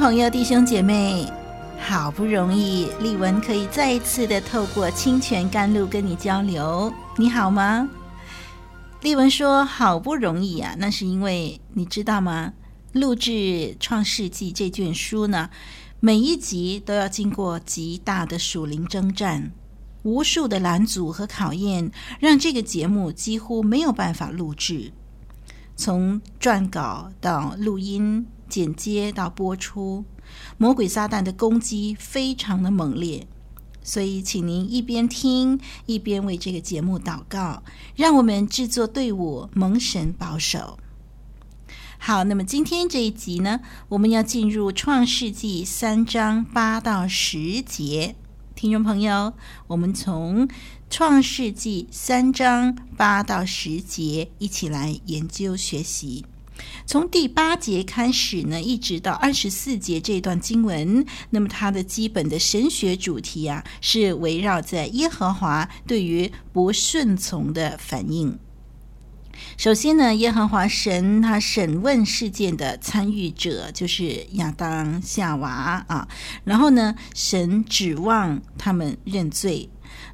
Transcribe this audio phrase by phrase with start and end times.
[0.00, 1.30] 朋友、弟兄姐妹，
[1.78, 7.86] 好不容易丽文可以再一次的透过清泉甘露跟你交流，你好吗？
[9.02, 12.54] 丽文说：“好不容易啊，那是因为你知道吗？
[12.94, 13.30] 录制
[13.78, 15.50] 《创世纪》这卷书呢，
[16.00, 19.52] 每一集都要经过极大的属灵征战，
[20.02, 24.92] 无数的拦阻和考验，让这个节目几乎没有办法录制。
[25.76, 30.04] 从撰稿到录音。”剪接到播出，
[30.58, 33.26] 魔鬼撒旦的攻击非常的猛烈，
[33.82, 37.62] 所以请您一边听一边为这个节目祷告，
[37.94, 40.78] 让我们制作队伍蒙神保守。
[42.02, 43.60] 好，那么今天这一集呢，
[43.90, 48.16] 我们要进入创世纪三章八到十节，
[48.54, 49.34] 听众朋友，
[49.66, 50.48] 我们从
[50.88, 56.24] 创世纪三章八到十节一起来研究学习。
[56.86, 68.38] 从第八节开始呢，一直到二十四节这段经文，那么它的基本的神学主题啊，是围绕在耶和华对于不顺从的反应。
[69.56, 76.06] 首先呢，耶和华神他审问事件的参与者就是亚当夏娃啊，
[76.44, 79.70] 然后呢，神指望他们认罪，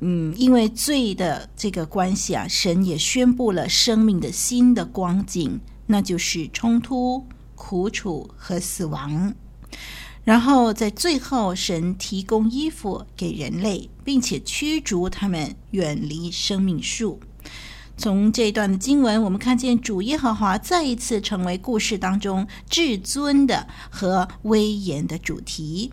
[0.00, 5.60] 嗯，因为罪的这个关系啊，神也宣布了生命的新的光景。
[5.90, 9.34] 那就是冲突、苦楚和死亡，
[10.22, 17.18] 然后在最后，神提供衣服给人类，并且驱逐他们远离生命树。
[17.96, 25.92] 从这一段的经文，我们看见主耶和华再一次成为故事当中至尊的和威严的主题。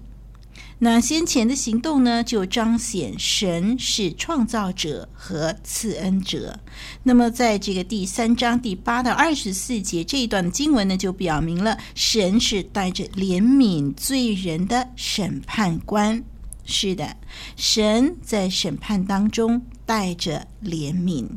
[0.80, 6.60] 那先前的行动呢，就彰显神是创造者和赐恩者。
[7.02, 16.24] 那么，在这个第三章第八到二十四节这一段的经文呢，就表明了神是带着怜悯罪人的审判官。
[16.64, 17.18] 是的，
[17.56, 21.28] 神在审判当中带着怜悯。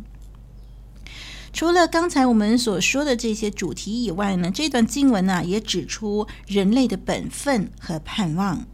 [1.52, 8.66] 除了刚才我们所说的这些主题以外呢，这段经文呢，也指出人类的本分和盼望。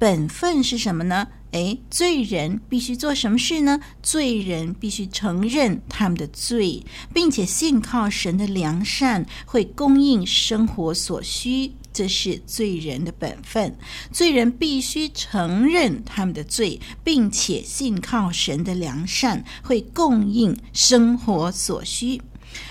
[0.00, 1.28] 本分是什么呢？
[1.50, 3.78] 诶，罪人必须做什么事呢？
[4.02, 13.76] 罪人必须承认他们的罪，并且信靠神的良善会供应生活所需，这是罪人的本分。
[14.10, 22.22] 罪人必须承认他们的罪，并且信靠神的良善会供应生活所需。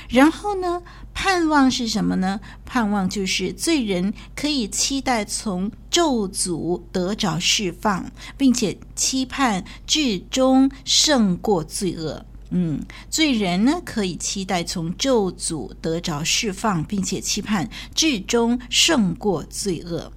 [0.09, 0.81] 然后呢，
[1.13, 2.39] 盼望是什么呢？
[2.65, 12.25] 盼望就是罪人可以期待从咒诅得着释放，并且期盼至终胜过罪恶。
[12.51, 20.11] 嗯，罪人呢可以期待从咒诅得着释放，并且期盼至终胜过罪恶。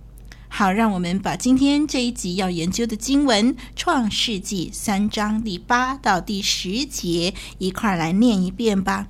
[0.48, 9.08] 好，让我们把今天这一集要研究的经文《创世纪》三章第八到第十节一块儿来念一遍吧。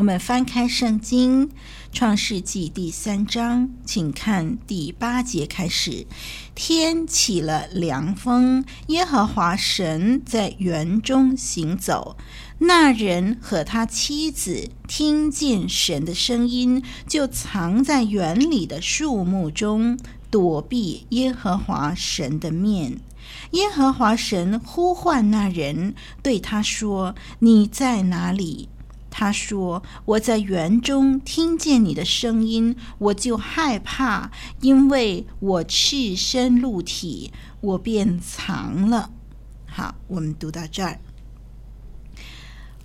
[0.00, 1.48] 我们翻开圣经
[1.92, 6.06] 《创世纪》第三章，请看第八节开始：
[6.54, 12.16] 天起了凉风，耶和华神在园中行走。
[12.60, 19.98] 那人和他妻子听见神的声音，就藏在园里的树木中，
[20.30, 23.00] 躲避耶和华神的面。
[23.50, 28.70] 耶和华神呼唤那人，对他说：“你在哪里？”
[29.10, 34.30] 他说：“我在园中听见你的声音，我就害怕，
[34.60, 39.10] 因为我赤身露体，我便藏了。”
[39.66, 41.00] 好，我们读到这儿。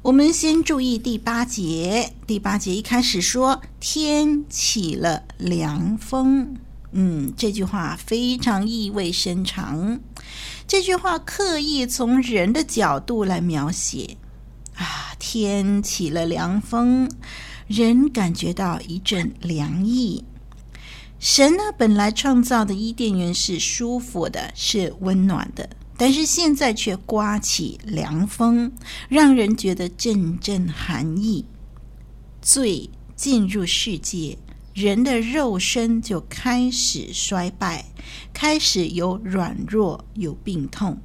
[0.01, 2.13] 我们先注意第八节。
[2.27, 6.57] 第八节一开始说：“天起了凉风。”
[6.97, 9.99] 嗯，这句话非常意味深长。
[10.67, 14.17] 这句话刻意从人的角度来描写。
[14.75, 17.09] 啊，天起了凉风，
[17.67, 20.23] 人感觉到一阵凉意。
[21.19, 28.71] 神呢，本来创造的伊甸园是舒服的，是温暖的，但是现在却刮起凉风，
[29.07, 31.45] 让人觉得阵阵寒意。
[32.41, 34.37] 罪进入世界，
[34.73, 37.85] 人的肉身就开始衰败，
[38.33, 40.99] 开始有软弱，有病痛。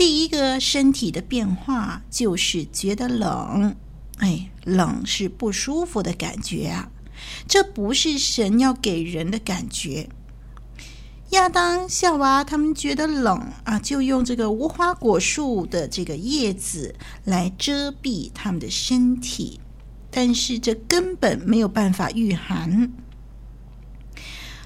[0.00, 3.76] 第一个身体的变化就是觉得冷，
[4.16, 6.90] 哎，冷是不舒服的感觉啊，
[7.46, 10.08] 这不是神要给人的感觉。
[11.32, 16.94] 亚当、夏娃他们觉得冷啊，就用这个无花果树的这个叶子
[17.24, 19.60] 来遮蔽他们的身体，
[20.10, 22.90] 但是这根本没有办法御寒。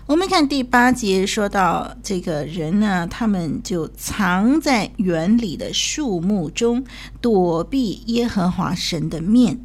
[0.06, 6.84] 我们看第八节，说到这个人呢，他们就藏在园里的树木中，
[7.22, 9.58] 躲避耶和华神的面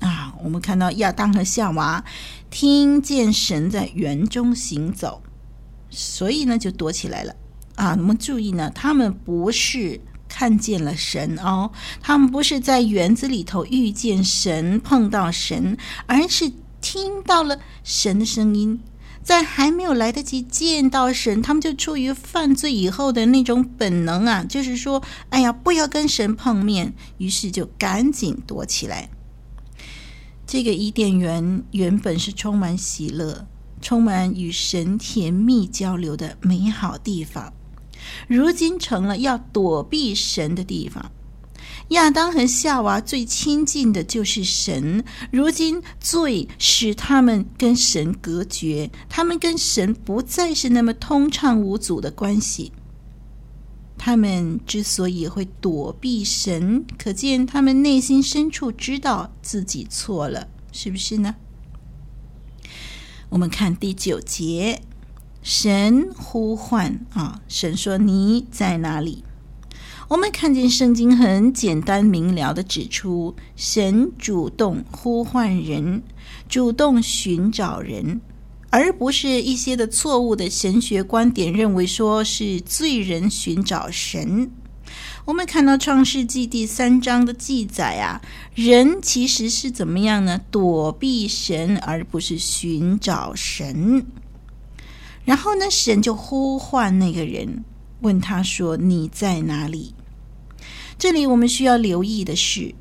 [0.00, 0.34] 啊。
[0.42, 2.04] 我们看到亚当和夏娃
[2.50, 5.22] 听见神在园中行走，
[5.88, 7.36] 所以呢就躲起来了
[7.76, 7.90] 啊。
[7.96, 16.50] 我们注意呢，他们不是看见了神哦，他们不是在园子里头遇见神、碰到神，而是
[16.80, 18.80] 听到了神的声音。
[19.26, 29.10] 在还没有来得及见到神，他们就出于犯罪以后的那种本能啊，就是说，哎呀，不要跟神碰面，于是就赶紧躲起来。
[30.46, 33.48] 这个伊甸园原本是充满喜乐、
[33.80, 37.52] 充满与神甜蜜交流的美好地方，
[38.28, 41.10] 如今成了要躲避神的地方。
[41.90, 52.72] 亚当和夏娃最亲近的就是神，如今罪使他们跟神隔绝，他们跟神不再是那么通畅无阻的关系。
[53.96, 61.36] 他们之所以会躲避神，可见他们内心深处知道自己错了，是不是呢？
[63.28, 64.82] 我们看第九节，
[65.42, 69.24] 神呼唤啊，神说：“你在哪里？”
[70.08, 76.00] 我们看见圣经很简单明了的指出，神主动呼唤人，
[76.48, 78.20] 主动寻找人，
[78.70, 84.48] 而不是一些的错误的神学观点认为说是罪人寻找神。
[85.24, 88.22] 我们看到创世纪第三章的记载啊，
[88.54, 90.40] 人其实是怎么样呢？
[90.52, 94.06] 躲避神，而不是寻找神。
[95.24, 97.64] 然后呢，神就呼唤那个人。
[98.02, 99.94] 问他说：“你在哪里？”
[100.98, 102.74] 这里我们需要留意的是，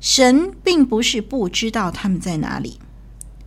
[0.00, 2.78] 神并不是不知道他们在哪里。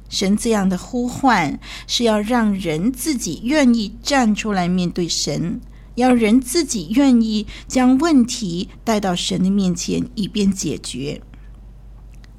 [0.09, 5.59] 神这样的呼唤是要让人自己愿意站出来面对神，
[5.95, 11.21] 要人自己愿意将问题带到神的面前，以便解决。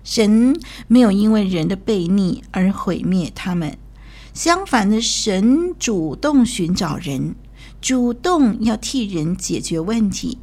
[0.04, 0.54] 神
[0.86, 3.76] 没有因为人的悖逆而毁灭他们，
[4.32, 7.34] 相反的，神主动寻找人。
[7.80, 10.38] 主动要替人解决问题，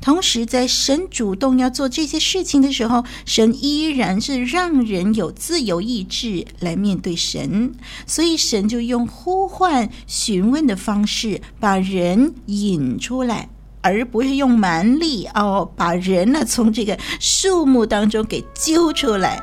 [0.00, 7.74] 同时在神主动要做这些事情的时候，神依然是让人有自由意志来面对神，
[8.06, 13.48] 所以神就用呼唤、询问的方式把人引出来，
[13.80, 19.42] 而不是用蛮力哦，把人呢从这个树木当中给揪出来。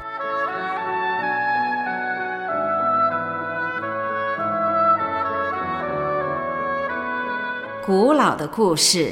[7.86, 9.12] 古老的故事，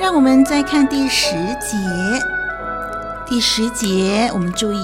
[0.00, 1.30] 让我们再看第十
[1.60, 1.76] 节。
[3.28, 4.78] 第十节，我们注意，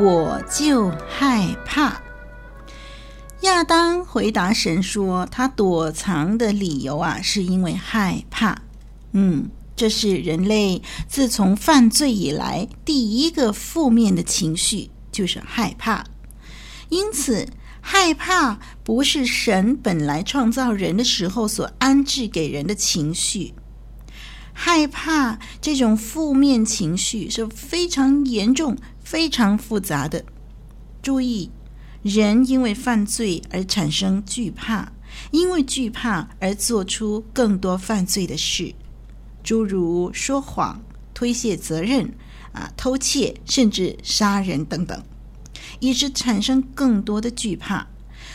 [0.00, 2.00] 我就害怕。
[3.42, 8.62] 亚当回答神说：“他躲藏的理由啊，是因为害怕。
[9.12, 16.02] 嗯，这是人类自从犯罪以来第一个负面的情绪，就是害怕。
[16.88, 17.46] 因此，
[17.82, 23.52] 害怕不是神本来创造人的时候所安置给人的情绪。
[24.52, 30.24] 害怕这种负面情绪是非常严重、非常复杂的。
[31.02, 31.50] 注意，
[32.02, 34.92] 人因为犯罪而产生惧怕，
[35.30, 38.74] 因为惧怕而做出更多犯罪的事，
[39.42, 40.80] 诸如说谎、
[41.12, 42.12] 推卸责任、
[42.52, 45.02] 啊偷窃，甚至杀人等等，
[45.80, 47.86] 以致产生更多的惧怕。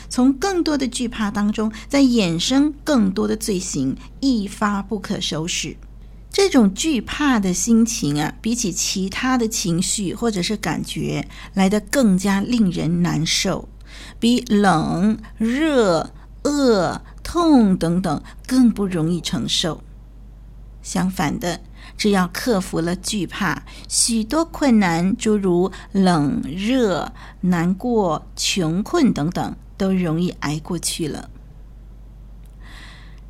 [0.10, 5.78] 从更多的惧怕当中，再衍生更多的罪行，一发不可收拾。
[6.30, 13.68] 这种惧怕的心情啊，比起其他的情绪或者是感觉来得更加令人难受，
[14.20, 19.82] 比冷、热、饿、痛等等更不容易承受。
[20.84, 21.60] 相反的，
[21.98, 31.30] 只要克服了惧怕，许多困难，诸如冷、热、难过、穷困等等，都容易挨过去了。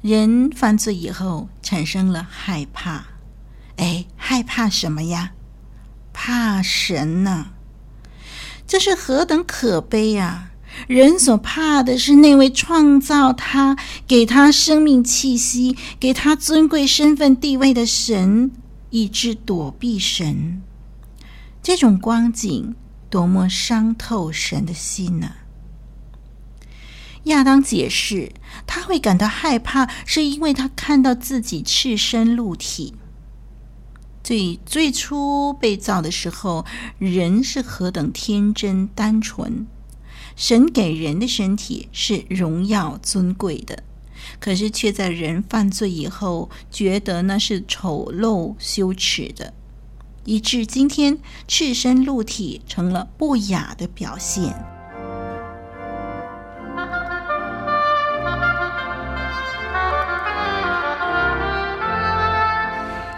[0.07, 3.07] 人犯罪以后产生了害怕，
[3.75, 5.33] 哎，害怕什么呀？
[6.13, 7.47] 怕神呐！
[8.65, 10.51] 这是何等可悲呀！
[10.87, 13.75] 人所怕的是那位创造他、
[14.07, 18.51] 给他生命气息、给他尊贵身份地位的神，
[18.91, 20.61] 以致躲避神。
[21.61, 22.73] 这种光景
[23.09, 25.31] 多么伤透神的心呢！
[27.27, 28.34] 亚当解释，
[28.65, 32.96] 他会感到害怕，是因为他看到自己赤身露体。
[34.24, 36.65] 最最初被造的时候，
[36.98, 39.65] 人是何等天真单纯，
[40.36, 43.84] 神给人的身体是荣耀尊贵的，
[44.41, 49.53] 可是却在人犯罪以后，觉得那是丑陋羞耻的，
[50.25, 51.17] 以致今天
[51.48, 54.76] 赤身露体成了不雅的表现。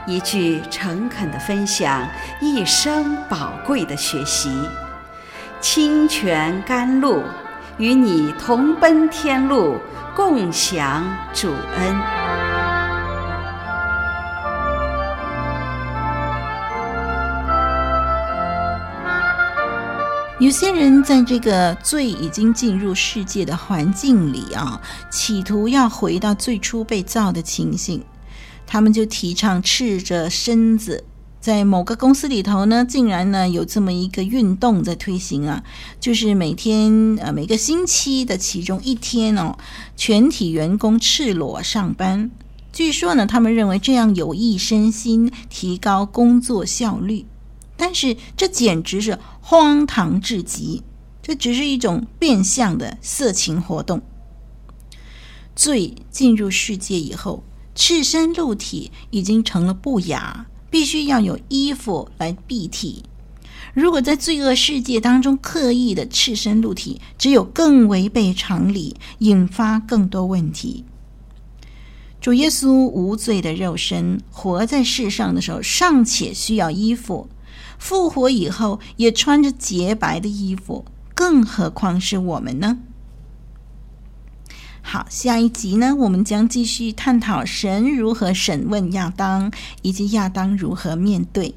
[0.09, 2.09] 一句诚恳的分享，
[2.41, 4.49] 一生宝贵的学习。
[5.61, 7.21] 清泉甘露，
[7.77, 9.77] 与你同奔天路，
[10.15, 11.95] 共享主恩。
[20.39, 28.03] 有些人在这个罪已经进入世界的环境里啊，企图要回到最初被造的情形。
[28.71, 31.03] 他们就提倡赤着身子，
[31.41, 35.63] 在某个公司里头呢，竟然呢有这么一个运动在推行啊，
[35.99, 39.57] 就是每天呃每个星期的其中一天哦，
[39.97, 42.29] 全体员工赤裸上班。
[42.71, 47.25] 据说呢，他们认为这样有益身心，提高工作效率。
[47.75, 50.83] 但是这简直是荒唐至极，
[51.23, 54.03] 这只是一种变相的色情活动。
[55.55, 57.43] 罪进入世界以后。
[57.75, 63.03] 赤身露体已经成了不雅，必须要有衣服来蔽体。
[63.73, 70.83] 如果在罪恶世界当中刻意的赤身露体，只有更违背常理，引发更多问题。
[72.19, 77.29] 主耶稣无罪的肉身活在世上的时候，尚且需要衣服；
[77.77, 80.83] 复活以后也穿着洁白的衣服，
[81.13, 82.79] 更何况是我们呢？
[84.91, 89.51] 好，下一集呢，我们将继续探讨神如何审问亚当，
[89.83, 91.53] 以及亚当如何面对。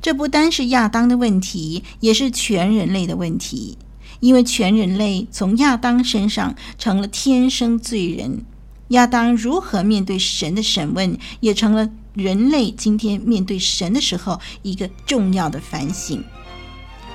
[0.00, 3.76] 这不单是亚当的问题，也是全人类的问题，
[4.20, 8.44] 因为全人类从亚当身上成了天生罪人。
[8.90, 16.22] 亚当如何面对神的审问，也成了人类今天面对神的时候一个重要的反省。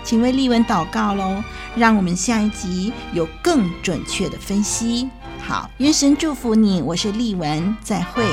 [0.03, 1.41] 请为丽文祷告喽，
[1.77, 5.09] 让我们下一集有更准确的分析。
[5.47, 8.23] 好，愿神祝福你，我是丽文，再会。